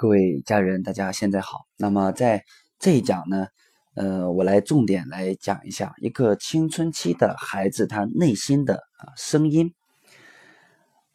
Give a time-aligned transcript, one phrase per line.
[0.00, 1.66] 各位家人，大家现在好。
[1.76, 2.42] 那么在
[2.78, 3.48] 这一讲呢，
[3.92, 9.74] 呃，我来重点来讲一下一个青春期的孩子他内心的啊声音。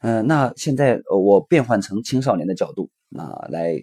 [0.02, 3.74] 嗯，那现在我变换成青少年的角度啊，来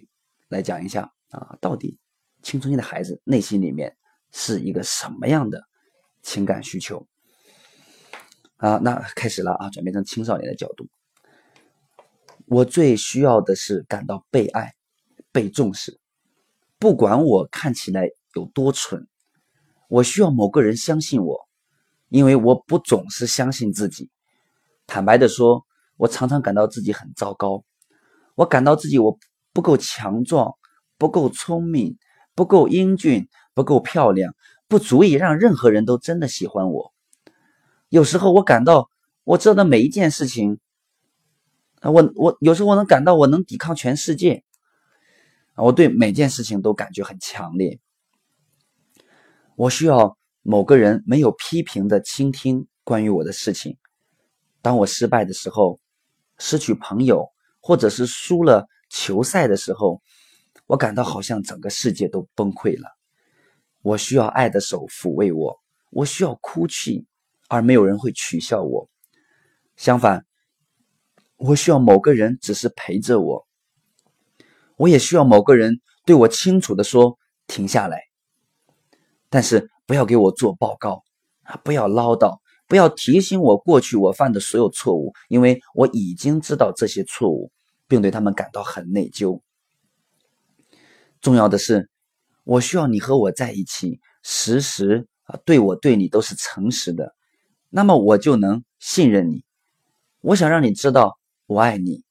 [0.47, 1.99] 来讲一下啊，到底
[2.41, 3.97] 青春期的孩子内心里面
[4.31, 5.61] 是一个什么样的
[6.21, 7.05] 情感需求？
[8.55, 10.87] 啊，那开始了啊，转变成青少年的角度。
[12.45, 14.71] 我最需要的是感到被爱、
[15.33, 15.99] 被重视，
[16.79, 19.07] 不管我看起来有多蠢，
[19.89, 21.49] 我需要某个人相信我，
[22.07, 24.09] 因为我不总是相信自己。
[24.87, 25.65] 坦白的说，
[25.97, 27.65] 我常常感到自己很糟糕，
[28.35, 29.17] 我感到自己我
[29.51, 30.53] 不够强壮、
[30.97, 31.97] 不够聪明、
[32.35, 34.35] 不够英俊、不够漂亮，
[34.67, 36.93] 不足以让任何人都真的喜欢我。
[37.89, 38.89] 有时候我感到
[39.23, 40.59] 我做的每一件事情。
[41.81, 44.45] 我我有时候我能感到我能抵抗全世界，
[45.55, 47.79] 我对每件事情都感觉很强烈。
[49.55, 53.77] 我需要某个人没有批评的倾听关于我的事情。
[54.61, 55.79] 当我失败的时候，
[56.37, 57.27] 失去朋友，
[57.59, 60.01] 或者是输了球赛的时候，
[60.65, 62.89] 我感到好像整个世界都崩溃了。
[63.81, 65.59] 我需要爱的手抚慰我，
[65.91, 67.05] 我需要哭泣，
[67.47, 68.89] 而没有人会取笑我。
[69.75, 70.25] 相反。
[71.35, 73.45] 我需要某个人只是陪着我，
[74.77, 78.01] 我也需要某个人对我清楚的说停下来，
[79.29, 81.03] 但是不要给我做报告
[81.43, 87.51] 啊，不要唠叨，不要提醒我过去我犯的所有错误，因为我已经知道这些错误，
[87.87, 89.39] 并对他们感到很内疚。
[91.21, 91.89] 重要的是，
[92.43, 97.13] 我需要你和我在一起，时时啊对我对你都是诚实的，
[97.69, 99.43] 那么我就能信任你。
[100.21, 101.17] 我想让你知道。
[101.45, 102.03] 我爱你。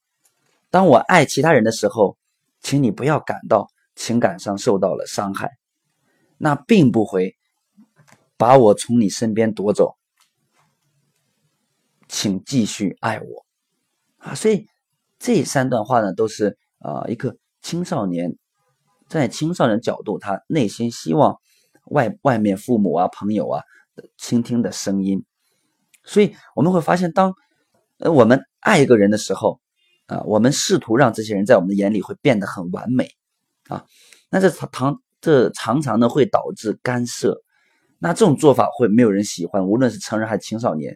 [0.69, 2.17] 当我爱其他人的时候，
[2.63, 5.51] 请你不要感到情感上受到了伤害，
[6.39, 7.35] 那并不会
[8.37, 9.95] 把我从你身边夺走。
[12.07, 13.45] 请继续爱我
[14.17, 14.33] 啊！
[14.33, 14.67] 所以
[15.19, 18.35] 这三段话呢，都是啊一个青少年
[19.07, 21.37] 在青少年角度，他内心希望
[21.85, 23.61] 外外面父母啊、朋友啊
[24.17, 25.23] 倾听的声音。
[26.03, 27.33] 所以我们会发现，当
[27.99, 28.43] 呃我们。
[28.65, 29.59] 爱一个人的时候，
[30.13, 33.09] 啊，我们试图让这些人在我们的眼里会变得很完美，
[33.67, 33.83] 啊，
[34.29, 37.41] 那这常这常常呢会导致干涉，
[37.97, 40.95] 那这种做法会没有人喜欢，无论是成人还是青少年。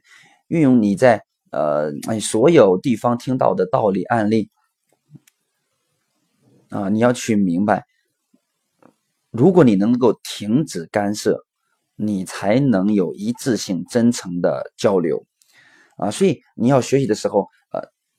[0.49, 4.51] 运用你在呃哎所有地方听到的道理案例，
[6.69, 7.85] 啊，你要去明白，
[9.31, 11.43] 如果你能够停止干涉，
[11.95, 15.25] 你才能有一致性、真诚的交流，
[15.97, 17.47] 啊，所以你要学习的时候。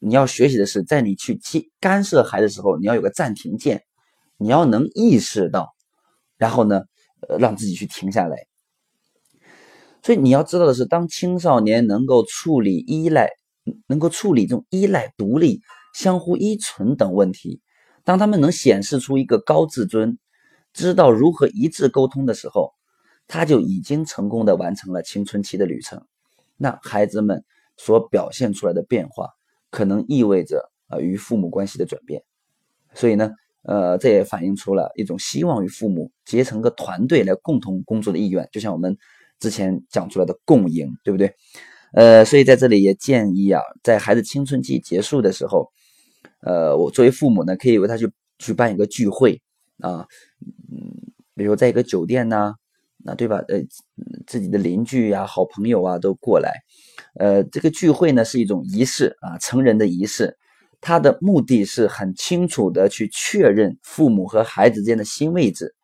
[0.01, 1.41] 你要学习的是，在你去
[1.81, 3.83] 干涉孩子的时候，你要有个暂停键，
[4.37, 5.75] 你要能意识到，
[6.37, 6.83] 然后呢，
[7.29, 8.37] 呃，让自己去停下来。
[10.03, 13.29] 所以你要知道的是，当青少年能够处理依赖，
[13.89, 15.61] 能够处理这种依赖、独立、
[15.93, 17.61] 相互依存等问题，
[18.05, 20.17] 当他们能显示出一个高自尊，
[20.73, 22.73] 知道如何一致沟通的时候，
[23.27, 26.07] 他就已经成功的完成了青春期的旅程。
[26.57, 27.45] 那孩子们
[27.77, 29.31] 所表现出来的变化。
[29.71, 32.23] 可能意味着啊与父母关系的转变，
[32.95, 33.31] 所以呢，
[33.62, 38.97] 呃，这也反映出了一种希望与父母结成个团队来共同工作的意愿，就像我们
[39.39, 41.34] 之前讲出来的共赢，对不对？
[41.93, 45.71] 呃，所以在这里也建议啊，在孩子青春期结束的时候，
[46.41, 49.41] 呃，我作为父母呢，可以为他去举办一个聚会
[49.81, 50.06] 啊，
[50.71, 52.55] 嗯，比如在一个酒店呐。
[53.05, 53.39] 那对吧？
[53.49, 53.61] 呃，
[54.27, 56.53] 自己的邻居呀、好朋友啊都过来，
[57.15, 60.37] 呃，这个聚会呢是一种仪式啊，成人的仪式，
[60.81, 65.75] 它的目的是很清楚的去确认父母和孩子之间的新位置。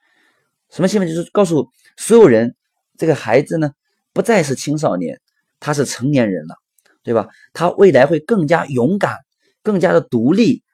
[0.70, 1.14] 什么新位置？
[1.14, 2.56] 就是告诉所有人，
[2.98, 3.70] 这个孩子呢
[4.12, 5.20] 不再是青少年，
[5.60, 6.56] 他是成年人了，
[7.04, 7.28] 对吧？
[7.52, 9.18] 他未来会更加勇敢，
[9.62, 10.64] 更加的独立，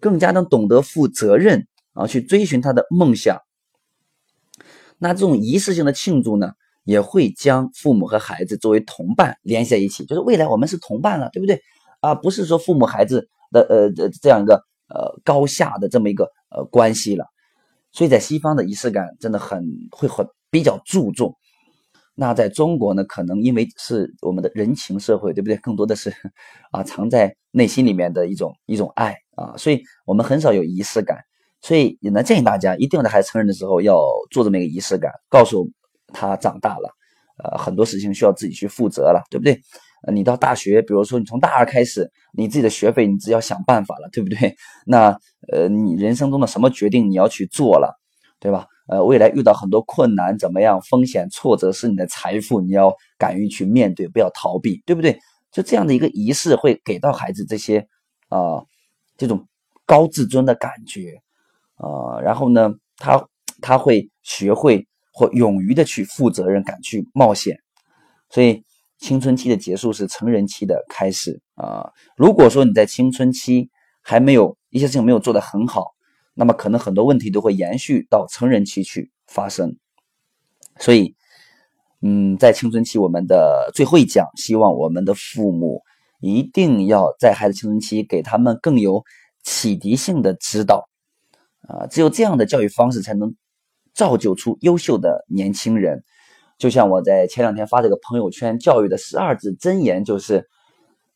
[0.00, 3.36] 更加能懂得负责任啊，去追寻他的梦想。
[4.98, 6.52] 那这种仪式性的庆祝呢，
[6.84, 11.60] 也会将父母和孩子作为同伴联系在一起，就是未来我们是同伴了，对不对？
[12.00, 14.54] 啊，不是说父母孩子的呃这样一个
[14.88, 17.26] 呃高下的这么一个呃关系了。
[17.90, 21.34] 所以在西方的仪式感真的很会很比较注重。
[22.14, 25.56] 那在中国呢，可能因为是我们的人情社会，对不对？
[25.58, 26.12] 更多的是
[26.72, 31.18] 啊藏在内心里面的一种一种爱啊，所以我们很少有仪式感。
[31.60, 34.00] 所以也能建议大家，一定在孩子成人的时候要
[34.30, 35.68] 做这么一个仪式感，告诉
[36.12, 36.88] 他长大了，
[37.42, 39.60] 呃，很多事情需要自己去负责了，对不对？
[40.06, 44.54] 呃，你到大学，比如说你从大二开始，你自己的学费你只要想办法了，对不对？
[44.86, 45.18] 那
[45.52, 47.98] 呃，你人生中的什么决定你要去做了，
[48.38, 48.66] 对吧？
[48.86, 50.80] 呃，未来遇到很多困难，怎么样？
[50.82, 55.18] 风险、挫折是你的财富，你要敢于去面对，不要逃避，对不对？
[55.50, 57.86] 就这样的一个仪式，会给到孩子这些
[58.28, 58.62] 啊，
[59.16, 59.46] 这种
[59.84, 61.20] 高自尊的感觉
[61.78, 63.26] 啊，然后呢，他
[63.62, 67.58] 他会学会或勇于的去负责任，敢去冒险。
[68.30, 68.62] 所以，
[68.98, 71.90] 青春期的结束是成人期的开始啊。
[72.16, 73.70] 如果说你在青春期
[74.02, 75.86] 还没有一些事情没有做得很好，
[76.34, 79.76] 那么可能很多问题都会延续到成人期去发生。
[80.78, 81.14] 所以。
[82.00, 85.82] 嗯，在青春期，我们的最后一讲，希望我们的父母
[86.20, 89.02] 一定要在孩子青春期给他们更有
[89.42, 90.87] 启迪性的指导，
[91.68, 93.34] 啊，只有这样的教育方式才能
[93.94, 96.02] 造就出优秀的年轻人。
[96.58, 100.48] 就像我在前两天发这个朋友圈教育的十二字真言，就是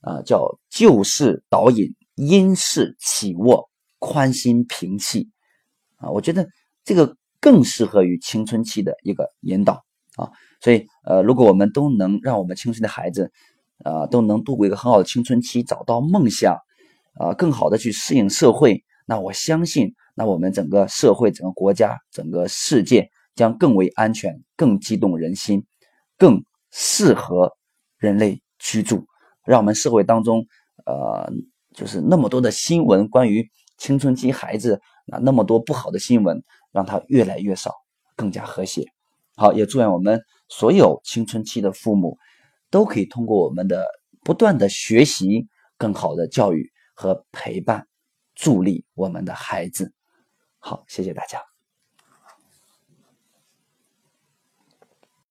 [0.03, 3.69] 啊，叫旧事导引，因事起卧，
[3.99, 5.31] 宽心平气，
[5.97, 6.47] 啊，我觉得
[6.85, 9.83] 这个更适合于青春期的一个引导
[10.17, 10.31] 啊。
[10.61, 13.33] 所以，呃，如果我们都能让我们青春的孩子，
[13.83, 16.57] 啊，都能度过一个很好的青春期，找到梦想，
[17.15, 25.63] 啊，更好的去适应社会，那我相信，那我们整个社会、整个国家、整个世界将更为安全、更激动人心、
[26.17, 27.53] 更适合
[27.99, 29.05] 人类居住，
[29.45, 30.43] 让我们社会当中，
[30.87, 31.31] 呃，
[31.75, 34.81] 就是那么多的新闻关于青春期孩子
[35.11, 36.43] 啊，那么多不好的新闻，
[36.73, 37.71] 让它越来越少，
[38.17, 38.83] 更加和谐。
[39.37, 40.19] 好，也祝愿我们
[40.49, 42.17] 所有青春期的父母，
[42.71, 43.85] 都可以通过我们的
[44.25, 47.87] 不断的学习，更好的教育和陪伴，
[48.35, 49.93] 助力我们的孩子。
[50.59, 51.52] 好，谢谢大家。